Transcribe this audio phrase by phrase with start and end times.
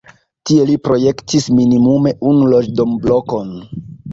[0.49, 3.57] Tie li projektis minimume unu loĝdomblokon.